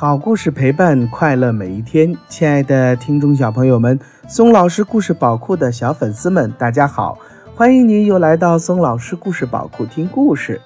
[0.00, 7.18] 好故事陪伴快乐每一天，亲爱的听众小朋友们，松老师故事宝库的小粉丝们，大家好，
[7.54, 10.58] 欢迎您又来到松老师故事宝库听故事。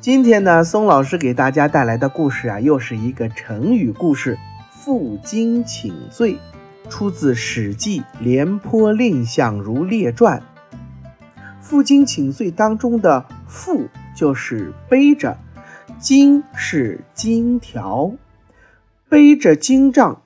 [0.00, 4.36] 今天呢，松老师给大家带来的故事啊，又是一个成语故事
[4.74, 6.36] “负荆请罪”，
[6.90, 10.40] 出自《史记·廉颇蔺相如列传》。
[11.60, 13.86] 负荆请罪当中的“负”
[14.16, 15.38] 就是背着。
[16.00, 18.10] 荆是荆条，
[19.12, 20.22] 背着荆杖，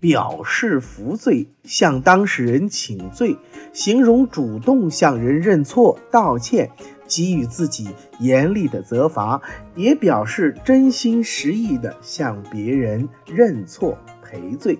[0.00, 3.36] 表示服罪，向当事人请罪，
[3.74, 6.70] 形容主动向人认错道歉，
[7.06, 9.42] 给予自己严厉的责罚，
[9.74, 14.78] 也表示真心实意的向别人认错赔罪。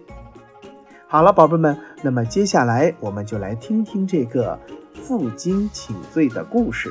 [1.07, 4.59] 好了，宝贝们，那么接下来我们就来听听这个
[4.95, 6.91] 负荆请罪的故事。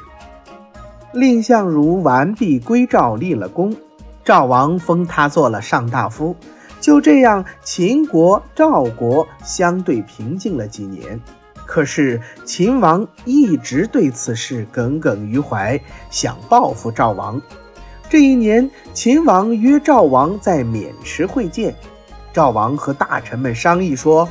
[1.14, 3.76] 蔺相如完璧归赵，立了功，
[4.28, 6.36] 赵王封他做了上大夫。
[6.82, 11.18] 就这样，秦国、赵国相对平静了几年。
[11.66, 17.42] 可是秦王一直对此事耿耿于怀，想报复赵王。
[18.10, 21.74] 这一年，秦王约赵王在渑池会见。
[22.34, 24.28] 赵王和大臣们商议说：“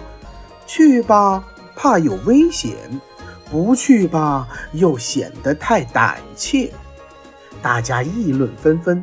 [0.69, 1.42] 去吧，
[1.74, 2.77] 怕有危险。”
[3.50, 6.70] 不去吧，又显得太胆怯，
[7.62, 9.02] 大家议论纷纷。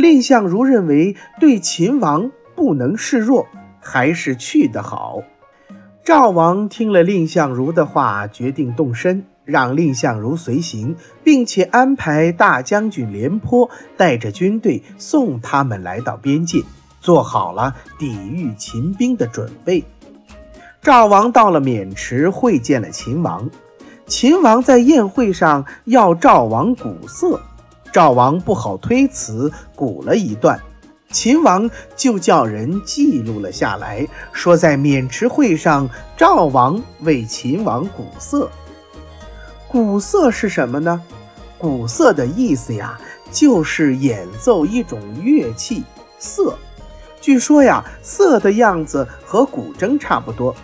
[0.00, 3.46] 蔺相如认为对秦王不能示弱，
[3.80, 5.22] 还是去的好。
[6.02, 16.62] 赵王听了蔺相如的话，决定动身，让蔺相如随行，并且安排大将军廉颇带着军队送他们来到边界，
[17.00, 19.84] 做好了抵御秦兵的准备。
[20.80, 23.48] 赵王到了渑池，会见了秦王。
[24.06, 27.40] 秦王在宴会上要赵王鼓瑟，
[27.92, 30.60] 赵王不好推辞，鼓了一段。
[31.10, 38.48] 秦王就叫人记录了下来，说在渑池会上，赵王为秦王鼓瑟。
[39.66, 41.02] 鼓瑟是什么呢？
[41.58, 42.98] 鼓瑟的意思呀，
[43.32, 45.82] 就是演奏一种乐器
[46.18, 46.56] 瑟。
[47.20, 50.54] 据说呀，瑟的样子和古筝差不多。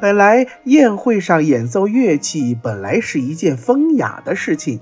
[0.00, 4.80] 本来宴会上演奏乐器本来是一件风雅的事情，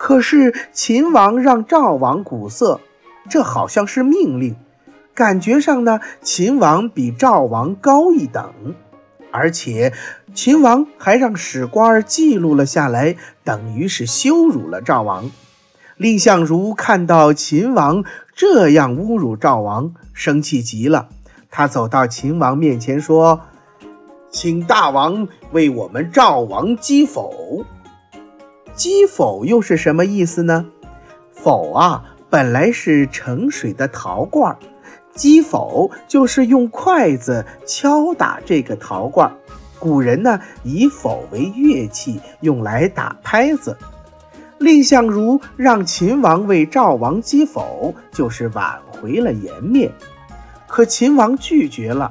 [0.00, 2.80] 可是秦王让赵王鼓瑟，
[3.28, 4.56] 这好像是命令。
[5.12, 8.74] 感觉上呢，秦王比赵王高一等，
[9.30, 9.92] 而且
[10.32, 15.30] 秦王还让史官记录了下来，等于是羞辱了赵王。
[15.98, 18.02] 蔺相如看到秦王
[18.34, 21.10] 这样侮辱赵王，生气极了。
[21.50, 23.42] 他走到秦王面前说。
[24.32, 27.64] 请大王为我们赵王击否。
[28.80, 30.64] 击否又是什么意思呢？
[31.34, 34.56] 否啊，本来是盛水的陶罐，
[35.14, 39.30] 击否就是用筷子敲打这个陶罐。
[39.78, 43.76] 古人呢，以否为乐器，用来打拍子。
[44.60, 49.92] 蔺相如让秦王为赵王击否，就是挽回了颜面。
[50.66, 52.10] 可秦王拒绝了。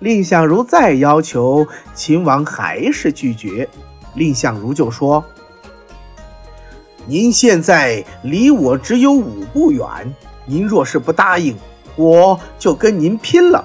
[0.00, 3.66] 蔺相如再要求，秦王还是拒绝。
[4.14, 5.24] 蔺相如就说
[7.06, 9.86] ：“您现在离我只有五步远，
[10.46, 11.54] 您若是不答应，
[11.96, 13.64] 我就跟您拼了。”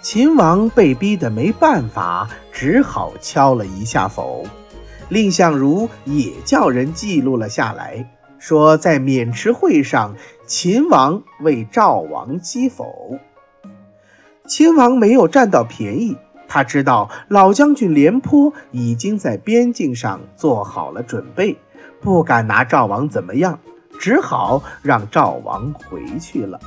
[0.00, 4.44] 秦王被逼得没办法，只好敲了一下否。
[5.10, 10.14] 蔺相如也叫人记录了下来，说在渑池会上，
[10.46, 13.18] 秦王为赵王击否。
[14.46, 16.16] 秦王没有占到便宜，
[16.46, 21.58] 他知道老将军廉颇已经在边境上做好了准备，
[22.00, 23.58] 不敢拿赵王怎么样，
[23.98, 26.58] 只好让赵王回去了。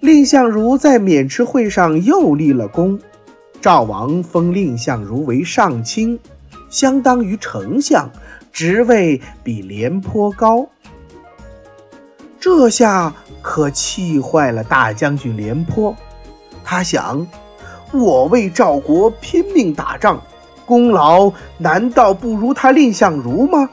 [0.00, 2.98] 蔺相如在渑池会上又立了功，
[3.60, 6.18] 赵王封蔺相如为上卿，
[6.70, 8.08] 相当于丞相，
[8.52, 10.68] 职位比廉颇高。
[12.38, 15.94] 这下可气坏了大将军廉颇。
[16.62, 17.26] 他想，
[17.92, 20.22] 我为赵国拼命打仗，
[20.68, 23.70] 功劳难道不如他蔺相如吗？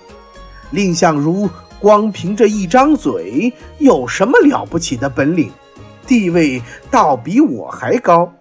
[0.72, 1.50] 蔺相如
[1.82, 5.52] 光凭着一张嘴，有什么了不起的本领？
[6.08, 8.32] 地位倒比我还高。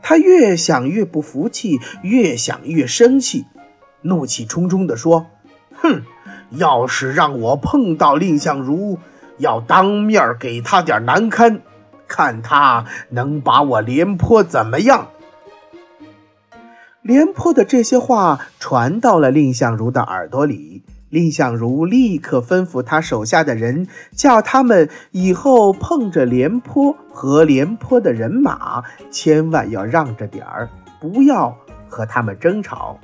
[0.00, 3.44] 他越想越不服气，越想越生气，
[4.00, 5.26] 怒气冲冲地说
[5.76, 6.02] ：“哼，
[6.50, 8.98] 要是让我碰到蔺相如，
[9.36, 11.60] 要当面给他点难堪。”
[12.06, 15.08] 看他能把我廉颇怎么样？
[17.04, 23.86] 廉颇的这些话传到了蔺相如的耳朵里，蔺相如立刻吩咐他手下的人，
[24.16, 31.54] 叫他们以后碰着廉颇和廉颇的人马，千万要让着点儿，不要
[31.90, 32.98] 和他们争吵。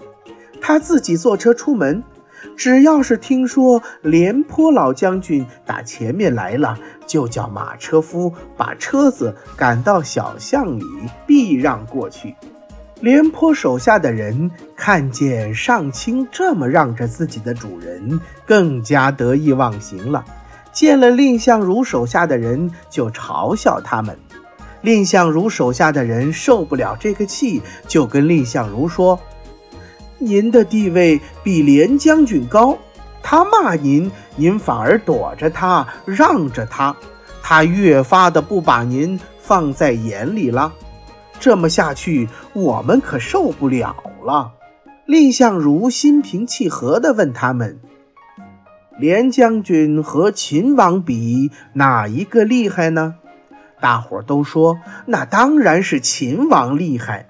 [0.63, 2.03] 他自己坐车出门，
[2.57, 10.85] 只要是听说廉颇老将军打前面来了，就叫马车夫把车子赶到小巷里
[11.27, 12.35] 避让过去。
[13.01, 20.23] 廉颇手下的人看见上卿这么让着自己的主人，更加得意忘形了。
[20.71, 24.17] 见了蔺相如手下的人，就嘲笑他们。
[24.83, 29.19] 蔺相如手下的人受不了这个气，就跟蔺相如说
[30.19, 32.77] ：“您的地位比廉将军高，
[33.23, 36.95] 他骂您，您反而躲着他，让着他，
[37.43, 40.71] 他越发的不把您放在眼里了。”
[41.41, 44.53] 这么下去，我们可受不了了。
[45.07, 47.81] 蔺相如心平气和地问他们
[49.01, 53.15] ：“廉将军和秦王比，哪一个厉害呢？”
[53.81, 57.27] 大伙儿都说：“那当然是秦王厉害。”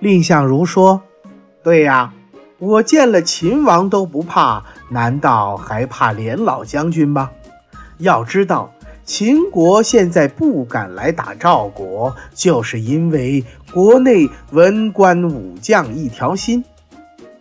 [0.00, 1.00] 蔺相如说
[1.62, 2.12] ：“对呀，
[2.58, 7.30] 我见了秦王都不怕，难道还怕廉老将军吗？
[7.98, 8.72] 要知道。”
[9.06, 13.42] 秦国现在不敢来打赵国，就是因为
[13.72, 16.64] 国内文官武将一条心。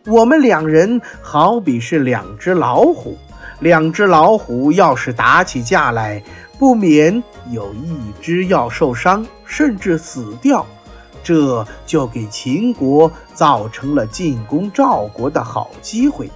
[0.05, 3.17] 我们两人好比是两只老虎，
[3.61, 6.21] 两只老虎要是打起架来，
[6.59, 10.63] 不免有一只要受伤，甚至死掉，
[11.23, 16.29] 这就给秦国造成了进攻赵国的好机会。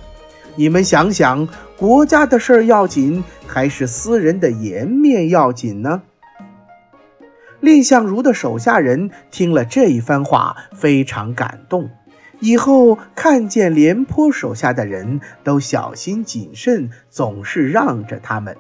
[0.59, 1.47] 你们想想，
[1.77, 6.01] 国家的事儿要紧，还是私人的颜面要紧呢？
[7.61, 11.89] 蔺相如的手下人听了这一番话，非常感动，
[12.41, 18.57] 以后看见廉颇手下的人都小心谨慎，总是让着他们。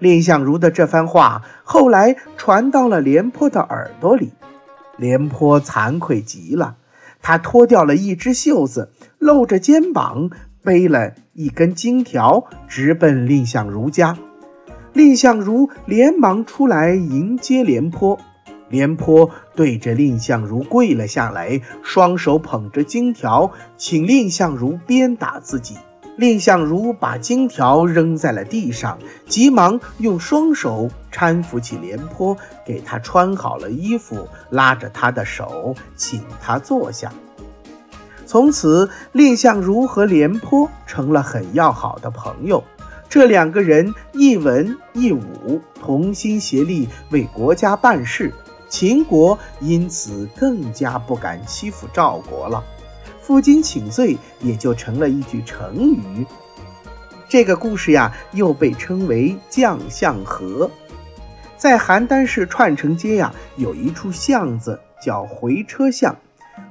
[0.00, 4.32] 蔺相如的这番话后来传到了廉颇的耳朵里，
[4.96, 6.74] 廉颇惭愧极了，
[7.22, 8.90] 他脱掉了一只袖子，
[9.20, 10.30] 露着肩膀。
[10.62, 14.16] 背了一根金条，直奔蔺相如家。
[14.92, 18.18] 蔺相如连忙出来迎接廉颇。
[18.68, 25.76] 廉颇对着蔺相如跪了下来，双手捧着金条，请蔺相如鞭打自己。
[26.16, 37.10] 蔺相如把金条扔在了地上，急忙用双手搀扶起廉颇，给他穿好了衣服，拉着他的手，请他坐下。
[38.30, 42.62] 从此，蔺相如和廉颇成了很要好的朋友。
[43.08, 48.32] 这两个人一文一武，同心协力为国家办事，
[48.68, 52.62] 秦国因此更加不敢欺负赵国了。
[53.20, 56.24] 负荆请罪也就成了一句成语。
[57.28, 60.70] 这个故事呀，又被称为将相和。
[61.56, 66.14] 在邯郸市串城街呀，有一处巷子叫回车巷。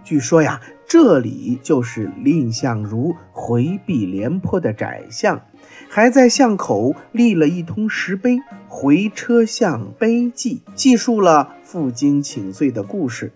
[0.05, 5.39] 据说呀，这里就是蔺相如回避廉颇的窄巷，
[5.87, 8.37] 还在巷口立了一通石碑
[8.67, 13.31] 《回车巷碑记》，记述了负荆请罪的故事。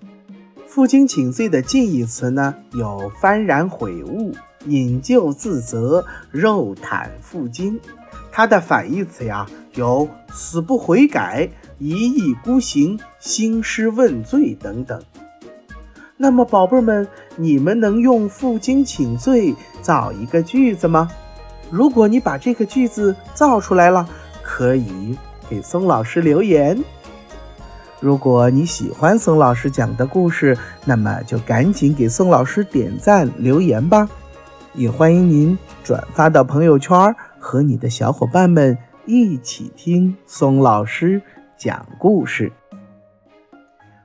[0.66, 4.34] 负荆请罪的近义词呢，有幡然悔悟、
[4.66, 7.80] 引咎自责、肉袒负荆。
[8.32, 15.00] 它的反义词呀，有死不悔改、一意孤行、兴师问罪等等。
[16.16, 21.10] 那么，宝贝们，你们能用负荆请罪造一个句子吗？
[21.70, 24.08] 如果你把这个句子造出来了，
[24.44, 25.18] 可以
[25.50, 26.82] 给松老师留言。
[28.00, 34.08] 如果你喜欢松老师讲的故事，那么就赶紧给松老师点赞留言吧。
[34.74, 41.22] 也欢迎您转发到朋友圈，和你的小伙伴们一起听松老师
[41.58, 42.52] 讲故事。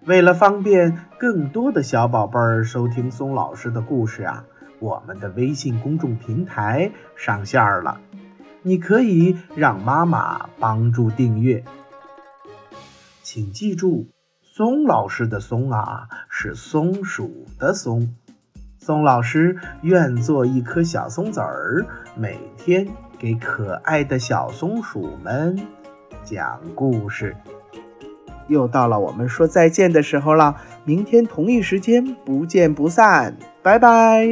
[0.09, 4.43] 为了方便更多的小宝贝儿收听松老师的故事啊，
[4.81, 8.01] 我们的微信公众平台上线了，
[8.63, 11.63] 你可以让妈妈帮助订阅。
[13.23, 14.09] 请记住，
[14.41, 18.15] 松老师的“松”啊是松鼠的“松”。
[18.81, 21.85] 松老师愿做一颗小松子儿，
[22.17, 22.89] 每天
[23.19, 25.69] 给可爱的小松鼠们
[26.25, 27.37] 讲故事。
[28.49, 34.27] 又到了我们说再见的时候了，明天同一时间不见不散，拜拜。